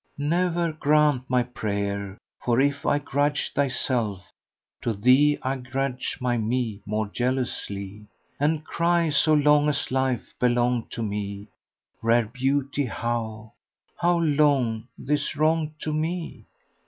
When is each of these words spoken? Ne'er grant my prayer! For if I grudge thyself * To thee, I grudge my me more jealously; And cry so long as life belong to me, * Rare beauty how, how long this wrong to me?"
Ne'er 0.17 0.71
grant 0.73 1.29
my 1.29 1.43
prayer! 1.43 2.17
For 2.43 2.59
if 2.59 2.87
I 2.87 2.97
grudge 2.97 3.53
thyself 3.53 4.31
* 4.55 4.81
To 4.81 4.93
thee, 4.93 5.37
I 5.43 5.57
grudge 5.57 6.17
my 6.19 6.39
me 6.39 6.81
more 6.87 7.05
jealously; 7.05 8.07
And 8.39 8.65
cry 8.65 9.11
so 9.11 9.35
long 9.35 9.69
as 9.69 9.91
life 9.91 10.33
belong 10.39 10.87
to 10.89 11.03
me, 11.03 11.49
* 11.75 12.01
Rare 12.01 12.25
beauty 12.25 12.87
how, 12.87 13.53
how 13.95 14.17
long 14.17 14.87
this 14.97 15.35
wrong 15.35 15.75
to 15.81 15.93
me?" 15.93 16.45